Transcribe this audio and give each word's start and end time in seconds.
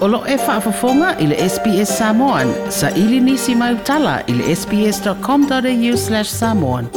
Olo 0.00 0.24
e 0.28 0.36
whaafafonga 0.46 1.12
i 1.20 1.26
le 1.30 1.36
SPS 1.48 1.90
Samoan. 2.00 2.48
Sa 2.72 2.88
ili 3.00 3.18
nisi 3.20 3.54
mai 3.54 3.74
utala 3.74 4.12
i 4.26 4.32
le 4.36 4.54
sps.com.au 4.56 5.96
slash 6.02 6.30
samoan. 6.36 6.88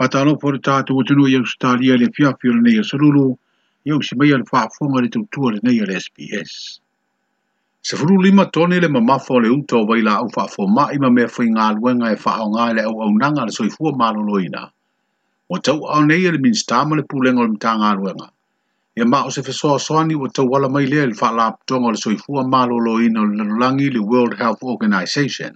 Patalo 0.00 0.34
for 0.40 0.58
tātou 0.70 1.06
tunu 1.10 1.28
i 1.30 1.36
Australia 1.42 1.94
le 2.02 2.10
fiafi 2.18 2.50
le 2.56 2.64
nei 2.66 2.82
sarulu, 2.90 3.28
i 3.86 3.94
au 3.94 4.02
si 4.10 4.18
mai 4.24 4.32
al 4.38 4.42
whaafonga 4.50 4.98
le 5.06 5.12
tautua 5.18 5.52
le 5.58 5.62
nei 5.68 5.78
al 5.86 5.94
SPS. 6.02 6.58
Se 7.90 7.94
furu 8.02 8.18
lima 8.26 8.48
tone 8.58 8.80
le 8.80 8.88
mamafo 8.96 9.38
le 9.46 9.54
uta 9.60 9.78
o 9.78 9.86
waila 9.92 10.18
au 10.24 10.26
whaafo 10.34 10.66
mai 10.80 10.98
ma 11.06 11.14
mea 11.20 11.30
whainga 11.36 11.68
aluenga 11.76 12.10
e 12.10 12.18
whaonga 12.26 12.72
le 12.80 12.88
au 12.90 13.00
au 13.06 13.14
nanga 13.22 13.46
le 13.46 13.52
soifua 13.60 13.94
maloloina. 14.02 14.66
o 15.54 15.58
tau 15.66 15.80
au 15.92 16.02
nei 16.08 16.24
ele 16.28 16.38
min 16.42 16.52
stama 16.60 16.94
le 16.96 17.02
pulenga 17.10 17.42
le 17.46 17.52
mtanga 17.52 17.88
aluenga. 17.92 18.26
ma 19.12 19.18
o 19.28 19.30
se 19.36 19.42
fesoa 19.48 19.78
soani 19.86 20.14
o 20.24 20.26
tau 20.34 20.46
wala 20.52 20.68
mai 20.74 20.86
lea 20.92 21.06
le 21.10 21.14
whala 21.20 21.42
aptonga 21.50 21.90
le 21.94 21.98
soifua 22.04 22.40
lo 22.86 22.92
ina 23.06 23.20
le 23.36 23.44
lulangi 23.50 23.88
le 23.94 24.00
World 24.10 24.34
Health 24.40 24.62
Organization. 24.62 25.54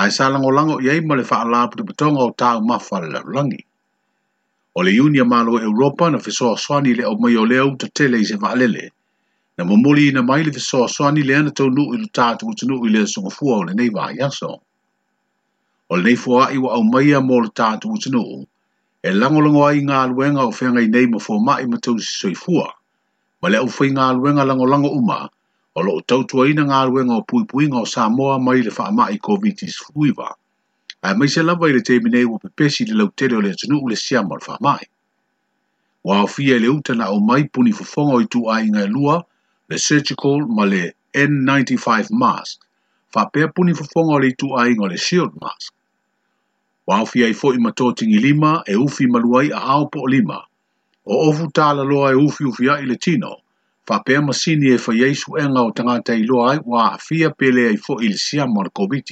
Ai 0.00 0.10
sa 0.10 0.28
lango 0.32 0.50
lango 0.58 0.76
iei 0.84 1.00
ma 1.08 1.14
le 1.16 1.24
whala 1.30 1.58
aptonga 1.64 2.20
o 2.28 2.30
tau 2.40 2.60
mawha 2.68 2.96
le 3.02 3.08
lulangi. 3.24 3.60
O 4.76 4.82
le 4.82 4.92
Unia 5.04 5.24
malo 5.24 5.56
Europa 5.68 6.10
na 6.10 6.18
fesoa 6.18 6.58
soani 6.64 6.92
le 6.98 7.04
o 7.08 7.14
mai 7.16 7.36
o 7.36 7.44
leo 7.46 7.76
ta 7.80 7.88
tele 7.96 8.20
i 8.20 8.24
se 8.28 8.36
vaalele. 8.36 8.90
Na 9.56 9.64
mamuli 9.64 10.08
ina 10.08 10.20
mai 10.22 10.44
le 10.44 10.52
fesoa 10.52 10.84
soani 10.88 11.22
lea 11.24 11.42
na 11.42 11.50
tau 11.50 11.70
nuu 11.70 11.94
ilu 11.94 12.08
tātu 12.12 12.44
utunu 12.52 12.84
i 12.84 12.92
le 12.92 13.06
sungafua 13.08 13.56
o 13.56 13.62
le 13.64 13.72
nei 13.74 13.88
vaa 13.88 14.12
yaso. 14.20 14.52
O 15.88 15.96
le 15.96 16.02
nei 16.04 16.16
fua 16.16 16.52
i 16.52 16.58
wa 16.60 16.76
mai 16.92 17.08
a 17.16 17.20
mo 17.24 17.40
le 17.40 17.48
tātu 17.48 17.88
utunu. 17.88 18.44
e 19.08 19.10
lango 19.14 19.60
ai 19.68 19.80
ngā 19.88 19.98
luenga 20.12 20.42
o 20.42 20.52
whenga 20.60 20.80
i 20.84 20.88
nei 20.94 21.06
mo 21.10 21.18
fō 21.24 21.36
mai 21.48 21.66
ma 21.72 21.78
tau 21.86 21.98
si 22.04 22.08
soifua, 22.22 22.64
ma 23.42 23.48
le 23.54 23.58
au 23.62 23.68
whai 23.74 23.90
ngā 23.98 24.06
luenga 24.20 24.46
lango 24.50 24.66
lango 24.72 24.90
uma, 25.00 25.18
o 25.78 25.82
lo 25.86 25.92
o 25.98 26.02
tautua 26.12 26.48
ina 26.50 26.64
ngā 26.70 26.80
luenga 26.88 27.18
o 27.20 27.24
pui 27.32 27.44
pui 27.52 27.68
ngā 27.70 27.84
o 27.86 27.90
Samoa 27.92 28.38
mai 28.46 28.62
le 28.66 28.72
wha 28.78 28.88
mai 28.98 29.20
COVID-19 29.28 30.18
a 30.26 30.32
ai 31.06 31.14
mai 31.18 31.28
se 31.34 31.42
lawa 31.44 31.70
i 31.70 31.76
le 31.76 31.82
teimi 31.90 32.10
nei 32.16 32.24
wa 32.26 32.40
pepesi 32.42 32.88
le 32.88 32.98
lau 33.00 33.08
tere 33.22 33.38
o 33.38 33.44
le 33.44 33.54
tunu 33.60 33.78
ule 33.86 33.96
siama 34.02 34.34
le 34.40 34.44
wha 34.50 34.58
mai. 34.68 34.82
Wa 36.04 36.18
au 36.24 36.30
fia 36.34 36.58
le 36.58 36.68
utana 36.74 37.12
o 37.14 37.20
mai 37.30 37.46
puni 37.54 37.70
fufonga 37.78 38.18
o 38.18 38.24
i 38.26 38.26
tu 38.26 38.48
ai 38.50 38.64
ngai 38.66 38.88
lua, 38.96 39.20
le 39.70 39.78
surgical 39.84 40.42
ma 40.58 40.64
le 40.66 40.90
N95 41.14 42.10
mask, 42.10 42.58
wha 43.14 43.28
pe 43.30 43.46
puni 43.54 43.74
fufonga 43.78 44.18
o 44.18 44.22
le 44.26 44.34
tu 44.34 44.50
ai 44.58 44.74
ngai 44.74 44.90
le 44.96 44.98
shield 45.04 45.38
mask 45.38 45.70
wa 46.88 47.00
ofi 47.04 47.20
ai 47.24 47.34
foi 47.36 47.58
ma 47.60 47.68
tōtingi 47.76 48.16
lima 48.20 48.62
e 48.66 48.74
ufi 48.80 49.04
maluai 49.12 49.50
a 49.52 49.60
hao 49.60 49.86
po 49.92 50.08
lima. 50.08 50.40
O 51.04 51.28
ofu 51.28 51.50
tāla 51.52 51.84
loa 51.84 52.12
e 52.12 52.14
ufi 52.16 52.44
ufi 52.48 52.64
ai 52.72 52.86
le 52.88 52.96
tino, 52.96 53.34
fa 53.86 53.98
pēr 54.00 54.22
masini 54.24 54.70
e 54.72 54.78
fa 54.80 54.94
yeisu 54.96 55.36
enga 55.36 55.66
o 55.66 55.70
tangata 55.76 56.16
i 56.16 56.22
loa 56.24 56.52
ai 56.54 56.62
wa 56.64 56.86
afia 56.96 57.28
pele 57.36 57.66
ai 57.68 57.76
fo 57.76 57.98
le 58.00 58.16
sia 58.16 58.46
ma 58.48 58.62
le 58.64 58.70
covid 58.72 59.04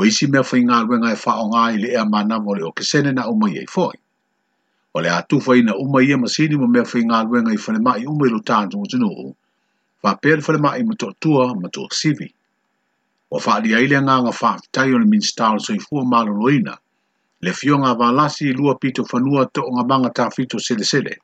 O 0.00 0.04
isi 0.06 0.26
mea 0.32 0.42
fai 0.44 0.60
ngā 0.64 0.78
ruenga 0.86 1.12
e 1.12 1.16
fa 1.18 1.32
o 1.42 1.48
ngā 1.50 1.64
i 1.74 1.78
le 1.82 1.88
ea 1.92 2.04
mana 2.08 2.38
mo 2.40 2.54
le 2.54 2.62
o 2.64 2.72
kesene 2.72 3.12
na 3.12 3.26
umai 3.28 3.58
ai 3.60 3.66
foi. 3.68 3.92
O 4.94 5.00
le 5.02 5.10
atu 5.10 5.40
fai 5.40 5.60
na 5.62 5.74
umai 5.76 6.08
e 6.10 6.16
masini 6.16 6.56
ma 6.56 6.66
mea 6.70 6.84
fai 6.86 7.02
ngā 7.04 7.24
ruenga 7.26 7.52
i 7.52 7.58
fanema 7.60 7.98
i 8.00 8.06
umai 8.08 8.30
lo 8.32 8.38
tāntu 8.40 8.80
o 8.80 8.86
tunuhu, 8.88 9.34
fa 10.00 10.14
pēr 10.16 10.40
fanema 10.40 10.78
i 10.80 10.84
matotua 10.88 11.52
matua 11.60 11.88
sivi 11.90 12.32
wa 13.30 13.40
faali 13.40 13.70
aile 13.74 13.96
nga 14.02 14.14
nga 14.22 14.32
faa 14.40 14.58
tayo 14.74 14.94
na 14.98 15.06
minstal 15.12 15.56
so 15.64 15.70
ifuwa 15.80 16.02
malo 16.12 16.32
loina. 16.42 16.74
Le 17.44 17.52
fio 17.58 17.74
nga 17.78 17.94
valasi 18.00 18.46
lua 18.58 18.74
pito 18.82 19.00
fanua 19.10 19.42
to 19.54 19.62
nga 19.74 19.82
manga 19.90 20.10
ta 20.16 20.24
fito 20.36 20.58
sele 20.66 20.84
sele. 20.92 21.14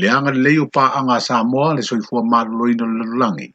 Le 0.00 0.06
anga 0.16 0.30
leo 0.44 0.64
pa 0.74 0.84
anga 0.98 1.16
Samoa 1.28 1.74
le 1.76 1.82
so 1.88 1.94
ifuwa 2.02 2.22
malo 2.32 2.50
loina 2.60 2.84
lalulangi. 2.98 3.48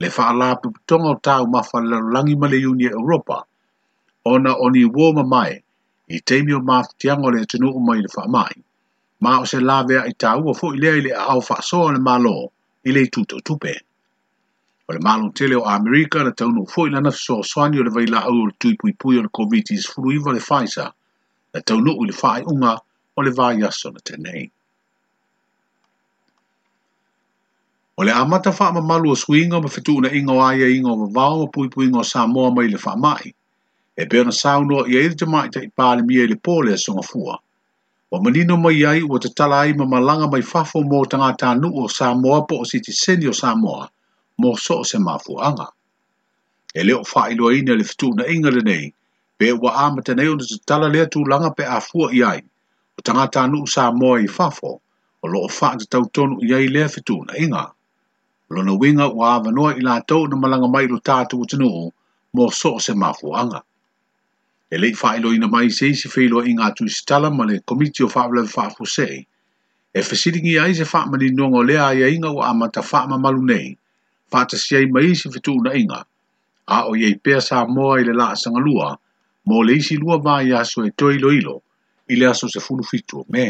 Le 0.00 0.08
faa 0.16 0.32
la 0.40 0.48
putonga 0.62 1.08
o 1.14 1.16
tau 1.26 1.42
mafa 1.54 1.78
lalulangi 1.90 2.34
male 2.40 2.56
yuni 2.64 2.84
Europa. 2.98 3.36
Ona 4.32 4.50
oni 4.64 4.82
uo 4.96 5.08
ma 5.16 5.24
mai, 5.32 5.52
i 6.08 6.16
teimi 6.26 6.52
o 6.52 6.60
maa 6.68 6.82
fitiango 6.88 7.28
le 7.32 7.40
tunu 7.50 7.68
o 7.70 7.78
mai 7.86 7.98
le 8.04 8.08
faa 8.14 8.28
mai. 8.36 8.54
Maa 9.22 9.38
o 9.42 9.48
se 9.50 9.58
lawea 9.68 10.00
i 10.10 10.14
tau 10.22 10.40
o 10.50 10.54
fo 10.58 10.66
ilea 10.76 10.94
i 10.98 11.04
le 11.06 11.12
au 11.30 11.40
faa 11.48 11.60
soa 11.70 11.92
le 11.94 12.00
malo, 12.08 12.36
i 12.84 12.90
le 12.96 13.02
tuto 13.14 13.36
tupe. 13.46 13.74
O 14.88 14.92
le 14.94 15.00
malo 15.02 15.30
tele 15.34 15.56
o 15.58 15.64
Amerika 15.66 16.22
le 16.22 16.30
tauno 16.38 16.62
foi 16.72 16.90
lana 16.90 17.10
fiso 17.10 17.36
o 17.42 17.44
swani 17.50 17.80
o 17.80 17.84
le 17.86 17.90
vaila 17.94 18.20
au 18.30 18.42
le 18.48 18.52
tuipui 18.60 18.92
pui 19.00 19.18
o 19.18 19.22
le 19.22 19.28
COVID-19 19.38 19.82
furuiva 19.92 20.30
le 20.32 20.38
Pfizer. 20.38 20.92
Le 21.54 21.60
tauno 21.62 21.92
ui 22.00 22.06
le 22.10 22.14
whae 22.20 22.44
unga 22.52 22.76
o 23.16 23.20
le 23.22 23.32
vai 23.32 23.58
aso 23.66 23.90
na 23.90 23.98
tenei. 24.06 24.50
O 27.98 28.04
le 28.04 28.12
amata 28.12 28.52
wha 28.54 28.70
ma 28.72 28.80
malu 28.80 29.10
o 29.10 29.16
suinga 29.22 29.60
ma 29.62 29.66
fetu 29.68 29.96
una 29.98 30.10
inga 30.14 30.32
o 30.32 30.38
aia 30.50 30.68
inga 30.76 30.90
o 30.92 30.96
vavau 31.02 31.42
o 31.48 31.48
pui 31.48 31.86
inga 31.90 31.98
o 32.04 32.10
Samoa 32.12 32.54
mai 32.54 32.68
le 32.68 32.78
wha 32.78 32.94
mai. 32.96 33.34
E 34.00 34.06
pe 34.06 34.20
ona 34.20 34.30
sauno 34.42 34.86
i 34.86 34.94
eiri 35.02 35.18
te 35.18 35.26
mai 35.26 35.50
te 35.50 35.64
i 35.66 35.70
pāle 35.80 36.06
mia 36.06 36.22
i 36.28 36.30
le 36.30 36.38
pōle 36.38 36.78
a 36.78 36.78
songa 36.78 37.02
fua. 37.02 37.34
O 38.14 38.22
manino 38.22 38.54
mai 38.56 38.84
ai 38.86 39.02
o 39.02 39.18
te 39.18 39.34
tala 39.34 39.66
ai 39.66 39.74
ma 39.74 39.84
malanga 39.84 40.30
mai 40.30 40.42
fafo 40.46 40.78
mō 40.86 41.00
tangata 41.10 41.58
nu 41.58 41.74
o 41.74 41.88
Samoa 41.90 42.46
po 42.46 42.62
o 42.62 42.70
siti 42.74 42.92
seni 42.94 43.26
o 43.26 43.34
Samoa– 43.34 43.90
mo 44.38 44.56
so 44.56 44.82
se 44.84 44.98
mafu 44.98 45.40
anga. 45.40 45.66
E 46.74 46.82
leo 46.84 47.02
wha 47.14 47.30
ilo 47.30 47.52
ina 47.52 47.74
le 47.74 47.84
fitu 47.84 48.12
na 48.16 48.28
inga 48.28 48.50
le 48.50 48.60
nei, 48.64 48.92
pe 49.38 49.52
wa 49.52 49.72
ama 49.86 50.02
te 50.04 50.12
neo 50.14 50.36
te 50.36 50.56
tala 50.68 50.88
lea 50.92 51.06
tu 51.08 51.24
langa 51.24 51.50
pe 51.56 51.64
a 51.64 51.80
fua 51.80 52.12
i 52.12 52.22
ai, 52.22 52.40
o 52.98 53.02
tangata 53.02 53.40
anu 53.44 53.66
sa 53.66 53.82
moa 54.00 54.20
i 54.20 54.28
fafo, 54.28 54.72
o 55.24 55.28
loo 55.32 55.48
wha 55.60 55.68
te 55.78 55.84
tau 55.92 56.04
tonu 56.14 56.36
i 56.46 56.52
ai 56.56 56.66
lea 56.74 56.88
fitu 56.94 57.16
na 57.26 57.32
inga. 57.44 57.64
Lo 58.52 58.60
na 58.62 58.72
winga 58.80 59.08
wa 59.08 59.24
ava 59.36 59.50
noa 59.56 59.72
i 59.74 59.80
la 59.80 59.94
tau 60.10 60.22
na 60.28 60.36
malanga 60.36 60.68
mai 60.74 60.86
lo 60.92 60.96
tātu 61.08 61.34
utinu 61.42 61.68
u, 61.68 61.92
so 62.60 62.78
se 62.84 62.92
mafu 63.02 63.32
anga. 63.40 63.60
E 64.72 64.76
lei 64.82 64.92
wha 65.00 65.10
ilo 65.16 65.32
ina 65.32 65.48
mai 65.48 65.70
se 65.76 65.86
isi 65.88 66.08
feilo 66.14 66.44
inga 66.50 66.74
tu 66.76 66.84
isi 66.84 67.02
tala 67.08 67.28
ma 67.36 67.44
le 67.48 67.56
komiti 67.68 68.04
o 68.04 68.08
wha 68.12 68.22
vlewe 68.28 68.50
wha 68.56 68.64
e 69.98 70.02
fesiringi 70.08 70.58
ai 70.60 70.74
se 70.78 70.84
wha 70.90 71.00
mani 71.10 71.28
nongo 71.38 71.62
lea 71.68 71.88
i 71.98 72.02
a 72.04 72.08
inga 72.14 72.30
wa 72.36 72.44
ama 72.52 72.66
ta 72.74 72.82
wha 72.90 73.00
mamalu 73.10 73.42
nei, 73.50 73.76
Fatasiai 74.32 74.86
mai 74.90 75.14
si 75.14 75.28
fitu 75.30 75.54
na 75.62 75.70
inga, 75.72 76.00
a 76.74 76.78
o 76.90 76.92
yei 77.02 77.14
pea 77.24 77.40
sa 77.40 77.64
moa 77.66 78.00
i 78.00 78.04
le 78.04 78.12
la 78.20 78.26
sangalua, 78.42 78.88
mo 79.46 79.58
le 79.66 79.74
isi 79.80 79.96
lua 80.02 80.16
vai 80.18 80.50
aso 80.60 80.82
e 80.88 80.90
toi 80.98 81.16
lo 81.22 81.30
ilo, 81.40 81.56
i 82.12 82.16
le 82.16 82.26
aso 82.32 82.48
se 82.48 82.58
funu 82.66 82.82
fitu 82.90 83.22
me. 83.32 83.48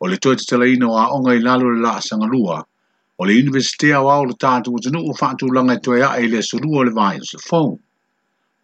O 0.00 0.04
le 0.08 0.16
toi 0.22 0.36
te 0.36 0.56
ina 0.74 0.86
o 0.88 0.94
a 1.02 1.06
onga 1.16 1.32
i 1.38 1.40
lalo 1.46 1.72
le 1.72 1.80
la 1.86 1.94
sangalua, 2.08 2.58
o 3.20 3.22
le 3.28 3.32
universitea 3.42 4.02
o 4.04 4.10
au 4.16 4.24
le 4.28 4.34
tātu 4.42 4.76
o 4.76 4.78
tanu 4.84 5.00
o 5.10 5.12
fatu 5.20 5.48
langa 5.56 5.74
e 5.78 5.80
toi 5.86 6.02
a 6.08 6.10
i 6.24 6.28
le 6.28 6.40
lua 6.64 6.78
o 6.80 6.84
le 6.84 6.90
vai 6.98 7.16
o 7.22 7.24
se 7.32 7.38
fong. 7.48 7.72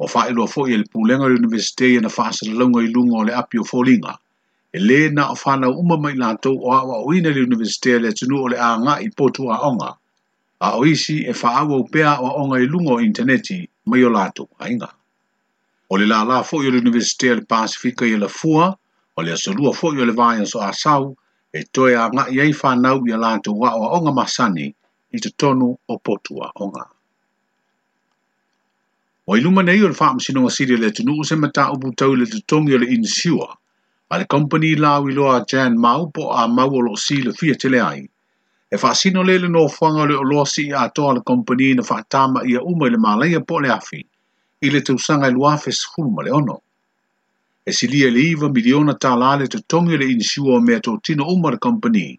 O 0.02 0.04
fai 0.12 0.30
lua 0.36 0.46
fo 0.46 0.66
i 0.68 0.76
le 0.76 0.84
pulenga 0.92 1.24
le 1.28 1.40
universitea 1.42 2.00
na 2.02 2.08
fasa 2.10 2.44
longa 2.60 2.82
i 2.84 2.92
lunga 2.92 3.16
o 3.18 3.24
le 3.24 3.32
api 3.42 3.56
o 3.58 3.64
folinga, 3.64 4.12
e 4.76 4.78
le 4.88 5.00
na 5.08 5.30
o 5.32 5.36
whanau 5.42 5.72
uma 5.82 5.96
mai 5.96 6.14
o 6.20 6.70
awa 6.72 7.00
o 7.00 7.14
ina 7.14 7.30
le 7.30 7.40
universitea 7.48 7.98
le 8.00 8.12
tenu 8.12 8.36
o 8.44 8.48
le 8.48 8.56
anga 8.60 9.00
i 9.00 9.08
potu 9.16 9.48
a 9.48 9.56
onga, 9.70 9.96
a 10.60 10.76
o 10.78 10.84
e 10.86 10.94
whaau 11.42 11.72
au 11.72 11.84
pea 11.90 12.18
o 12.20 12.42
onga 12.42 12.60
ilungo 12.60 13.00
interneti 13.00 13.68
mai 13.86 14.04
o 14.04 14.10
lātou 14.10 14.48
ainga. 14.58 14.88
O 15.90 15.96
le 15.96 16.06
la 16.06 16.24
la 16.24 16.42
fo 16.42 16.62
i 16.62 16.68
o 16.68 16.70
le 16.70 16.78
Universitea 16.80 17.34
le 17.36 17.44
Pasifika 17.44 18.06
i 18.06 18.16
le 18.16 18.28
fua, 18.28 18.70
o 19.16 19.22
le 19.22 19.32
asolua 19.32 19.74
fo 19.74 19.92
i 19.94 20.00
o 20.00 20.04
le 20.04 20.14
asau, 20.16 21.14
e 21.52 21.62
toi 21.72 21.92
a 21.94 22.08
ngā 22.08 22.28
iei 22.32 22.52
whanau 22.52 23.02
i 23.06 23.12
a 23.12 23.18
wa 23.18 23.70
o 23.76 23.92
onga 23.98 24.12
masani 24.12 24.74
i 25.12 25.18
te 25.20 25.30
tonu 25.30 25.76
o 25.88 25.98
potua 25.98 26.50
onga. 26.56 26.86
O 29.28 29.36
i 29.36 29.40
nei 29.42 29.82
o 29.82 29.88
le 29.88 29.94
wha 29.94 30.14
msino 30.14 30.44
wa 30.44 30.50
siri 30.50 30.76
le 30.76 30.90
tunu 30.90 31.24
se 31.24 31.34
mata 31.36 31.70
upu 31.72 31.92
tau 31.96 32.14
le 32.14 32.26
te 32.26 32.40
tongi 32.46 32.74
o 32.74 32.78
le 32.78 32.86
insiua, 32.90 33.54
a 34.10 34.18
le 34.18 34.24
company 34.24 34.74
lau 34.76 35.08
i 35.08 35.12
loa 35.12 35.44
Jan 35.48 35.76
Mau 35.76 36.10
po 36.10 36.30
a 36.32 36.48
mau 36.48 36.70
o 36.74 36.80
lo 36.80 36.96
si 36.96 37.22
le 37.22 37.32
fia 37.32 37.54
tele 37.54 37.80
ai, 37.80 38.08
E 38.68 38.76
fa 38.82 38.92
sino 38.94 39.22
lele 39.22 39.48
no 39.48 39.62
fanga 39.68 40.04
le 40.06 40.14
lo 40.30 40.44
si 40.44 40.64
a 40.72 40.88
to 40.94 41.02
al 41.08 41.20
company 41.30 41.66
na 41.74 41.82
fa 41.90 41.98
tama 42.12 42.40
ia 42.50 42.60
uma 42.72 42.86
le 42.90 42.98
mala 42.98 43.28
po 43.38 43.44
pole 43.48 43.68
afi, 43.78 44.00
i 44.64 44.66
le 44.70 44.80
tausanga 44.86 45.28
i 45.30 45.36
afes 45.54 45.76
sifuruma 45.82 46.22
le 46.24 46.30
ono. 46.40 46.56
E 47.68 47.70
li 47.92 48.00
le 48.10 48.20
iva 48.32 48.48
miliona 48.50 48.96
la 49.20 49.36
le 49.36 49.46
tongi 49.72 49.96
le 49.96 50.06
insiua 50.14 50.60
me 50.60 50.80
to 50.80 50.98
tino 51.04 51.24
uma 51.34 51.50
le 51.52 51.58
company 51.60 52.18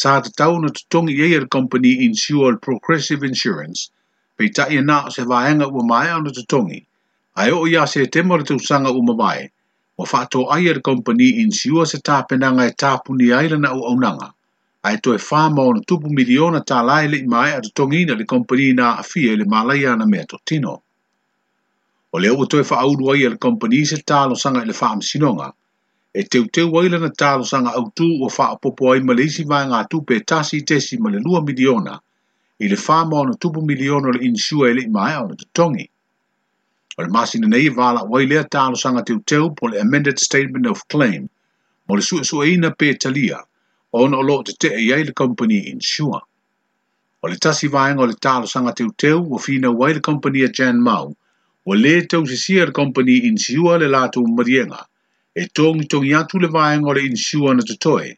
sa 0.00 0.20
te 0.20 0.28
tau 0.38 0.60
na 0.60 0.68
tongi 0.92 1.14
ia 1.16 1.40
le 1.40 1.48
company 1.48 2.04
insiua 2.04 2.50
le 2.50 2.58
Progressive 2.58 3.26
Insurance, 3.26 3.88
pe 4.36 4.48
ta 4.54 4.68
ia 4.68 4.82
na 4.82 5.08
se 5.08 5.22
vaenga 5.24 5.66
wa 5.72 5.82
mai 5.90 6.08
ana 6.10 6.30
tongi 6.52 6.80
a 7.40 7.42
o 7.56 7.66
ia 7.66 7.86
se 7.86 8.04
mo 8.22 8.36
le 8.36 8.44
tausanga 8.44 8.90
uma 9.00 9.14
mai 9.14 9.50
o 9.96 10.04
fa 10.04 10.26
to 10.26 10.44
ai 10.52 10.68
le 10.76 10.80
company 10.82 11.40
insiua 11.44 11.86
se 11.86 11.98
tāpenanga 12.06 12.68
e 12.68 12.74
ai 12.84 13.32
aila 13.40 13.56
na 13.58 13.68
au 13.72 13.80
aunanga. 13.88 14.28
ae 14.88 14.96
toe 15.04 15.18
fama 15.22 15.62
ona 15.70 15.80
tupu 15.90 16.08
miliona 16.18 16.60
talae 16.70 17.08
leʻi 17.14 17.26
mae 17.32 17.50
atotogiina 17.54 18.14
le 18.20 18.24
kompani 18.32 18.68
na 18.76 18.84
afia 19.02 19.32
i 19.34 19.38
le 19.40 19.44
malaia 19.54 19.96
na 20.00 20.06
mea 20.12 20.24
totino 20.30 20.70
o 22.16 22.20
le 22.24 22.30
ua 22.36 22.46
toe 22.52 22.64
faaulu 22.68 23.10
ai 23.14 23.24
a 23.28 23.30
le 23.34 23.38
kompani 23.44 23.80
se 23.90 23.98
talosaga 24.12 24.62
i 24.64 24.68
le 24.70 24.76
faamasinoga 24.78 25.48
e 26.20 26.24
teuteu 26.34 26.72
ai 26.80 26.88
lana 26.94 27.10
talosaga 27.22 27.74
autū 27.80 28.08
ua 28.22 28.30
faapopo 28.36 28.88
ai 28.92 29.02
ma 29.08 29.12
le 29.18 29.26
isi 29.32 29.44
vaega 29.50 29.82
tupe 29.94 30.16
e 30.20 30.24
tasi 30.32 30.62
tesi 30.70 30.96
ma 30.98 31.12
le 31.12 31.20
2 31.28 31.44
miliona 31.50 31.98
i 32.60 32.72
le 32.72 32.76
fama 32.86 33.20
ona 33.24 33.36
tupu 33.42 33.60
miliona 33.72 34.08
o 34.08 34.16
le 34.16 34.24
inisua 34.30 34.70
e 34.72 34.78
leʻi 34.78 34.90
mae 34.96 35.16
ona 35.24 35.36
totogi 35.42 35.84
o 36.96 37.02
le 37.04 37.10
masina 37.18 37.46
nei 37.52 37.68
e 37.68 37.76
valaʻu 37.80 38.16
ai 38.18 38.24
lea 38.32 38.48
talosaga 38.48 39.04
teuteu 39.04 39.52
po 39.60 39.68
le 39.68 39.76
amended 39.84 40.16
statement 40.28 40.66
of 40.72 40.88
claim 40.88 41.28
mo 41.86 41.92
le 42.00 42.02
suʻesuʻeina 42.08 42.72
petalia 42.80 43.44
Ona 43.98 44.18
o 44.18 44.22
loo 44.22 44.42
te 44.46 44.52
te 44.62 44.68
e 44.78 44.82
iei 44.86 45.02
le 45.06 45.12
company 45.20 45.56
insure. 45.74 46.18
O 47.22 47.26
le 47.30 47.36
tasi 47.44 47.66
vaenga 47.68 48.02
o 48.04 48.06
le 48.06 48.14
talo 48.26 48.46
sanga 48.50 48.72
teu 48.80 48.90
teu 49.02 49.18
o 49.34 49.38
fina 49.46 49.70
wai 49.78 49.94
le 49.94 50.00
company 50.08 50.44
a 50.46 50.50
Jan 50.58 50.76
Mau 50.88 51.08
o 51.68 51.72
le 51.78 51.94
tau 52.12 52.22
se 52.32 52.36
sia 52.42 52.66
le 52.66 52.70
company 52.80 53.16
insure 53.30 53.80
le 53.82 53.88
lātou 53.94 54.24
marienga 54.36 54.80
e 55.34 55.42
tongi 55.58 55.86
tongi 55.94 56.12
atu 56.18 56.38
le 56.38 56.48
vaenga 56.56 56.88
o 56.92 56.94
le 56.98 57.02
insure 57.08 57.54
na 57.56 57.64
tutoe 57.70 58.12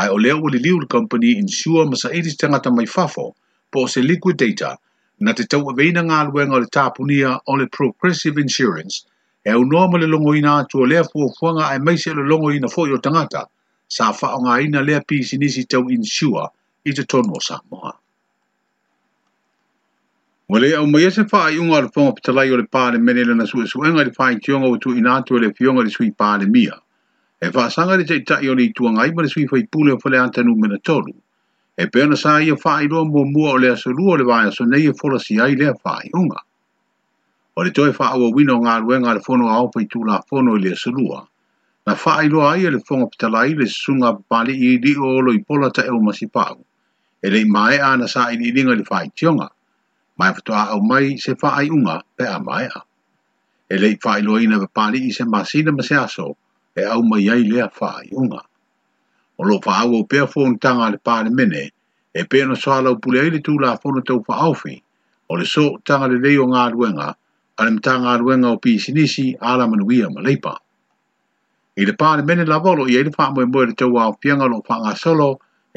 ai 0.00 0.08
o 0.14 0.16
leo 0.16 0.40
o 0.40 0.48
le 0.54 0.58
liu 0.66 0.80
le 0.80 0.86
company 0.96 1.34
insure 1.42 1.84
masa 1.90 2.08
iris 2.20 2.36
tangata 2.40 2.70
mai 2.76 2.86
fafo 2.94 3.26
po 3.70 3.86
se 3.86 4.00
liquidator 4.00 4.74
na 5.20 5.32
te 5.36 5.44
tau 5.44 5.60
aveina 5.74 6.02
ngā 6.08 6.22
luenga 6.30 6.56
o 6.56 6.62
le 6.64 6.72
tāpunia 6.78 7.34
o 7.44 7.58
le 7.60 7.68
progressive 7.76 8.40
insurance 8.40 9.04
e 9.44 9.52
unoa 9.60 9.88
ma 9.92 10.00
le 10.00 10.08
longoina 10.14 10.56
atu 10.64 10.80
o 10.80 10.88
lea 10.88 11.04
fuafuanga 11.04 11.68
ai 11.68 11.78
maise 11.84 12.16
le 12.16 12.24
longoina 12.32 12.68
fo 12.72 12.88
i 12.88 12.96
o 12.96 13.04
tangata 13.08 13.44
sa 13.88 14.12
whaonga 14.12 14.60
ina 14.60 14.80
lea 14.82 15.00
pisi 15.00 15.38
nisi 15.40 15.64
tau 15.64 15.88
insua 15.88 16.48
i 16.84 16.92
te 16.92 17.02
tonu 17.04 17.32
o 17.36 17.40
Samoa. 17.40 17.92
Wale 20.48 20.74
au 20.76 20.86
mai 20.86 21.04
ese 21.06 21.24
wha 21.32 21.48
i 21.50 21.56
unga 21.58 21.76
ala 21.78 21.88
whonga 21.88 22.12
pitalai 22.14 22.50
o 22.52 22.56
le 22.56 22.64
pāle 22.66 23.00
mene 23.00 23.24
lana 23.28 23.46
sue 23.46 23.64
suenga 23.66 24.04
li 24.04 24.12
whai 24.18 24.36
tionga 24.38 24.68
watu 24.68 24.92
inātu 24.96 25.40
ele 25.40 25.52
fionga 25.56 25.82
li 25.84 25.90
sui 25.90 26.10
pāle 26.12 26.46
mia. 26.48 26.76
E 27.40 27.48
wha 27.48 27.68
sanga 27.70 27.96
li 27.96 28.04
tei 28.04 28.20
tai 28.22 28.48
o 28.48 28.54
le 28.54 28.68
ituanga 28.68 29.08
ima 29.08 29.22
li 29.22 29.28
sui 29.28 29.44
whai 29.46 29.64
pule 29.72 29.92
o 29.94 29.98
whale 30.04 30.18
antanu 30.24 30.54
mena 30.56 30.78
tolu. 30.84 31.12
E 31.78 31.86
pēna 31.86 32.16
sa 32.18 32.38
ia 32.42 32.56
wha 32.60 32.76
i 32.84 32.88
roa 32.88 33.04
mua 33.08 33.24
mua 33.24 33.52
o 33.56 33.56
le 33.56 33.72
aso 33.72 33.90
lua 33.90 34.16
le 34.20 34.24
wāia 34.28 34.52
so 34.52 34.64
nei 34.64 34.84
e 34.88 34.92
whora 35.00 35.18
si 35.20 35.40
ai 35.40 35.54
lea 35.56 35.72
wha 35.72 35.96
i 36.04 36.10
unga. 36.12 36.40
O 37.56 37.62
le 37.64 37.70
toi 37.70 37.88
wha 37.90 38.08
au 38.12 38.26
a 38.28 38.30
wina 38.36 38.56
o 38.56 38.60
ngā 38.62 38.80
ruenga 38.84 39.12
ala 39.12 39.24
whono 39.28 39.48
a 39.48 39.58
opa 39.64 39.80
i 39.82 39.88
tūla 39.90 40.20
whono 40.30 40.56
i 40.58 40.64
le 40.66 40.72
aso 40.76 40.90
lua. 40.90 41.20
Wale 41.22 41.26
na 41.88 41.94
whaailoa 41.96 42.48
ai 42.52 42.64
e 42.68 42.70
le 42.70 42.80
fonga 42.86 43.06
pitala 43.12 43.38
ai 43.42 43.54
le 43.58 43.64
sunga 43.66 44.10
bali 44.30 44.54
i 44.68 44.72
li 44.84 44.92
o 45.10 45.12
lo 45.26 45.30
i 45.32 45.38
pola 45.48 45.68
ta 45.76 45.82
eo 45.90 45.98
masi 46.06 46.26
pāu. 46.36 46.56
E, 46.64 47.26
e 47.28 47.30
le 47.34 47.40
mai 47.56 47.74
a 47.90 47.94
na 47.96 48.06
sa 48.14 48.26
i 48.32 48.36
li 48.40 48.48
linga 48.56 48.74
le 48.80 48.84
whai 48.90 49.08
tionga, 49.16 49.48
mai 50.18 50.32
fatoa 50.36 50.62
au 50.74 50.80
mai 50.90 51.06
se 51.24 51.32
whaai 51.40 51.66
unga 51.76 51.96
pe 52.16 52.24
a 52.26 52.38
mai 52.50 52.66
a. 52.76 52.80
E 53.72 53.80
le 53.80 53.88
whaailoa 54.04 54.38
ina 54.44 54.58
pāli 54.80 55.00
i 55.08 55.12
se 55.16 55.24
masina 55.32 55.72
ma 55.76 55.82
aso, 56.04 56.28
e 56.78 56.82
au 56.94 57.00
mai 57.10 57.22
ai 57.32 57.42
lea 57.52 57.66
whaai 57.80 58.06
unga. 58.20 58.42
O 59.40 59.48
lo 59.48 59.56
whaau 59.64 59.90
o 60.00 60.04
pia 60.10 60.26
fōn 60.34 60.60
tanga 60.64 60.90
le 60.92 60.98
pāle 61.08 61.30
mene, 61.38 61.64
e 62.12 62.20
pia 62.30 62.44
na 62.46 62.54
soa 62.54 62.80
lau 62.84 62.98
pule 63.00 63.18
ai 63.22 63.30
le 63.32 63.40
tū 63.40 63.56
la 63.62 63.72
fōna 63.80 64.04
tau 64.04 64.20
whaaufi, 64.28 64.76
o 65.30 65.34
le 65.40 65.46
so 65.54 65.68
tanga 65.88 66.06
le 66.12 66.20
leo 66.28 66.44
ngā 66.52 66.68
ruenga, 66.74 67.08
ale 67.58 67.70
mtanga 67.78 68.18
ruenga 68.20 68.52
o 68.52 68.56
pisinisi 68.62 69.26
ala 69.40 69.64
manuia 69.68 70.10
ma 70.12 70.20
leipaa 70.20 70.58
i 71.78 71.86
le 71.86 71.92
pāne 71.94 72.24
mene 72.26 72.44
la 72.48 72.56
volo 72.62 72.88
i 72.90 72.96
eile 72.98 73.12
whaamoe 73.14 73.44
moe 73.50 73.66
le 73.70 73.74
tau 73.80 73.98
au 74.04 74.16
pianga 74.18 74.48
lo 74.50 74.58
whaanga 74.66 74.94
solo 74.98 75.26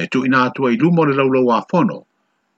e 0.02 0.08
tu 0.10 0.24
ina 0.26 0.40
atua 0.50 0.72
i 0.74 0.78
lumo 0.82 1.04
le 1.06 1.14
laulau 1.16 1.52
a 1.54 1.60
whono. 1.70 2.06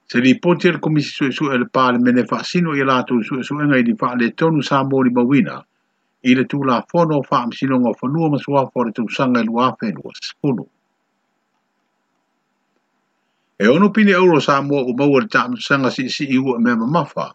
Se 0.08 0.18
li 0.20 0.38
ponti 0.38 0.70
le 0.72 0.78
komisi 0.78 1.10
sui 1.12 1.30
sui 1.32 1.52
e 1.52 1.58
le 1.58 1.68
pāne 1.68 1.98
mene 2.00 2.24
whaasino 2.24 2.72
i 2.76 2.80
lātou 2.88 3.20
sui 3.22 3.44
sui 3.44 3.60
enga 3.64 3.76
i 3.76 3.84
li 3.84 3.92
wha 4.00 4.14
le 4.16 4.30
tonu 4.32 4.64
sā 4.64 4.80
mōri 4.88 5.12
mawina 5.12 5.58
i 6.24 6.32
le 6.34 6.46
tū 6.48 6.62
la 6.64 6.78
whono 6.88 7.20
wha 7.20 7.42
amsino 7.44 7.76
ngā 7.84 7.92
whanua 8.00 8.30
masua 8.36 8.64
whare 8.72 8.96
tau 8.96 9.08
sanga 9.12 9.44
i 9.44 9.44
lua 9.50 9.74
whenu 9.76 10.08
a 10.08 10.16
sifunu. 10.22 10.64
E 13.60 13.68
ono 13.68 13.90
pini 13.92 14.12
euro 14.16 14.40
sā 14.40 14.62
mua 14.64 14.80
u 14.88 14.96
maua 14.96 15.20
le 15.20 15.28
tāmu 15.36 15.60
sanga 15.60 15.90
si 15.92 16.08
si 16.08 16.24
iu 16.32 16.56
a 16.56 16.58
mema 16.58 16.88
mawha 16.96 17.28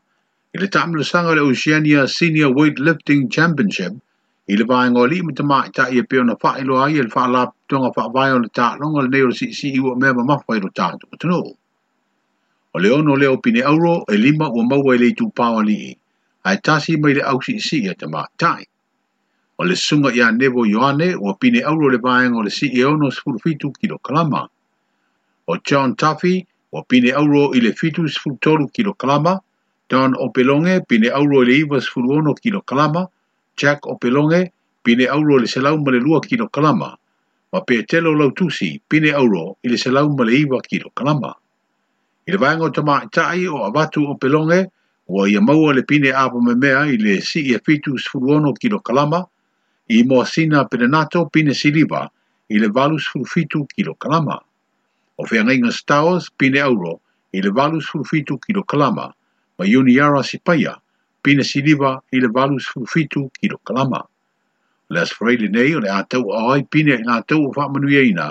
i 0.56 0.58
le 0.58 0.74
tāmu 0.74 0.98
le 0.98 1.06
sanga 1.06 1.38
le 1.38 1.46
Oceania 1.46 2.08
Senior 2.08 2.56
Weightlifting 2.58 3.30
Championship– 3.30 3.94
I 4.50 4.56
le 4.58 4.66
vāi 4.70 4.90
ngō 4.90 5.02
lii 5.12 5.20
mita 5.28 5.44
māi 5.46 5.70
tā 5.78 5.84
i 5.94 6.00
e 6.02 6.04
peo 6.12 6.24
na 6.28 6.34
whā 6.42 6.52
ilo 6.62 6.80
ai 6.82 6.96
e 6.98 7.04
le 7.06 7.12
whā 7.14 7.44
tonga 7.70 7.92
whā 7.94 8.06
vāi 8.16 8.30
o 8.34 8.40
le 8.42 8.50
tā 8.60 8.72
longa 8.82 9.04
le 9.06 9.10
neo 9.16 9.30
si 9.40 9.52
si 9.54 9.70
i 9.78 9.82
ua 9.84 9.92
mea 10.04 10.14
ma 10.20 10.24
ma 10.30 10.38
whā 10.48 10.56
ilo 10.58 10.72
tā 10.74 10.88
tuka 10.98 11.20
tano. 11.22 11.38
O 12.74 12.82
le 12.82 12.90
ono 12.96 13.14
leo 13.14 13.38
pine 13.38 13.62
auro 13.62 14.08
e 14.10 14.18
lima 14.18 14.48
ua 14.50 14.64
maua 14.72 14.96
i 14.98 15.02
le 15.04 15.10
tū 15.20 15.28
pāwa 15.38 15.62
lii. 15.68 15.92
Ai 16.50 16.58
tāsi 16.66 16.96
mai 17.04 17.14
le 17.20 17.28
au 17.30 17.42
si 17.46 17.60
si 17.68 17.84
i 17.84 17.92
e 17.92 17.94
te 18.00 18.10
māi 18.10 18.26
tāi. 18.42 18.66
O 19.62 19.70
le 19.70 19.76
sunga 19.78 20.10
i 20.18 20.26
nevo 20.42 20.66
yoane 20.66 21.12
ua 21.20 21.38
pine 21.40 21.62
auro 21.62 21.94
le 21.94 22.02
vāi 22.08 22.34
ngō 22.34 22.48
le 22.48 22.50
si 22.58 22.72
i 22.74 22.82
ono 22.90 23.12
sifuru 23.14 23.38
fitu 23.46 23.70
ki 23.78 23.92
lo 23.94 24.00
kalama. 24.00 24.42
O 25.46 25.58
John 25.62 25.94
Taffy 25.94 26.36
ua 26.74 26.82
pine 26.90 27.14
auro 27.22 27.52
i 27.54 27.62
fitu 27.84 28.08
sifuru 28.10 28.40
tolu 28.42 28.68
ki 28.74 28.90
lo 28.90 28.96
kalama. 28.98 29.38
Don 29.90 30.18
o 30.18 30.32
pelonge 30.34 30.80
pine 30.90 31.14
auro 31.22 31.46
i 31.46 31.52
le 31.52 31.62
iwa 31.68 31.78
sifuru 31.90 32.18
ono 32.24 32.34
ki 32.34 32.58
lo 32.58 32.62
kalama. 32.66 33.06
Jack 33.60 33.88
o 33.92 33.98
pelonge, 34.00 34.48
pine 34.86 35.06
auro 35.12 35.38
le 35.44 35.48
selau 35.52 35.78
ma 35.84 35.92
le 35.92 36.00
lua 36.00 36.22
kino 36.24 36.48
kalama, 36.48 36.94
ma 37.52 37.60
pe 37.68 37.84
telo 37.84 38.14
lau 38.16 38.32
tusi, 38.32 38.72
pine 38.88 39.12
auro 39.20 39.58
i 39.64 39.68
le 39.74 39.78
selau 39.78 40.08
ma 40.16 40.24
le 40.24 40.34
iwa 40.40 40.62
kino 40.64 40.88
kalama. 40.96 41.34
I 42.26 42.32
le 42.32 42.38
vaenga 42.40 42.70
o 42.72 42.84
ma 42.86 43.02
tai 43.12 43.46
o 43.48 43.66
avatu 43.68 44.00
o 44.08 44.16
pelonge, 44.16 44.64
ua 45.10 45.28
ia 45.28 45.42
maua 45.42 45.74
le 45.74 45.84
pine 45.84 46.10
apa 46.16 46.40
me 46.40 46.56
mea 46.56 46.86
i 46.88 46.96
le 47.02 47.20
si 47.22 47.52
e 47.54 47.60
fitu 47.60 47.98
sfuruono 48.00 48.54
kino 48.54 48.80
kalama, 48.80 49.26
i 49.90 50.04
moa 50.04 50.26
sina 50.26 50.64
nato 50.88 51.26
pine 51.34 51.54
siliva 51.54 52.08
i 52.50 52.60
le 52.60 52.70
valus 52.70 53.04
fulufitu 53.12 53.68
kalama. 54.00 54.40
O 55.20 55.26
whiangeinga 55.30 55.74
stars 55.74 56.30
pine 56.32 56.60
auro 56.62 57.02
i 57.34 57.42
le 57.42 57.52
valus 57.52 57.90
fulufitu 57.92 58.38
kalama, 58.66 59.10
ma 59.58 59.66
iuni 59.66 59.96
yara 59.98 60.24
sipaia, 60.24 60.78
pina 61.30 61.44
siliva 61.46 61.92
i 62.12 62.20
le 62.24 62.30
valu 62.36 62.58
sfufitu 62.66 63.28
ki 63.38 63.50
lo 63.54 63.58
kalama. 63.68 64.02
Le 64.90 65.02
asfraile 65.06 65.50
nei 65.54 65.76
o 65.78 65.82
le 65.84 65.90
atau 65.94 66.24
a 66.34 66.44
oi 66.54 66.64
pina 66.74 66.96
i 66.98 67.06
atau 67.18 67.44
o 67.46 67.52
wha 67.58 67.68
manuia 67.70 68.02
e 68.02 68.10
ina 68.14 68.26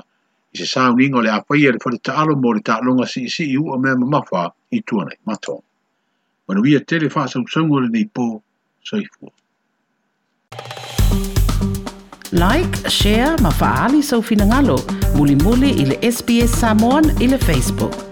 i 0.55 0.59
se 0.59 0.67
sauninga 0.73 1.21
o 1.21 1.23
le 1.23 1.31
apaia 1.31 1.71
e 1.71 1.77
le 1.77 1.81
whare 1.85 1.99
taalo 2.09 2.35
mo 2.43 2.53
le 2.57 2.63
taalonga 2.71 3.07
si 3.13 3.23
isi 3.29 3.47
i 3.53 3.57
ua 3.63 3.79
mea 3.85 3.95
mamawha 4.01 4.43
i 4.79 4.81
tuana 4.83 5.15
i 5.15 5.19
mato. 5.31 5.63
Manuia 6.49 6.83
e 6.83 6.85
tele 6.91 7.07
wha 7.15 7.29
sa 7.31 7.39
usungo 7.45 7.81
le 7.85 7.89
nei 7.95 8.09
pō, 8.17 8.27
soifua. 8.83 9.31
Like, 12.33 12.75
share, 12.93 13.39
mafaali 13.47 14.03
sa 14.03 14.19
so 14.19 14.23
ufinangalo, 14.27 14.75
muli 15.17 15.39
muli 15.45 15.71
i 15.71 15.87
le 15.93 16.03
SBS 16.13 16.59
Samoan 16.65 17.15
i 17.25 17.31
le 17.31 17.39
Facebook. 17.49 18.08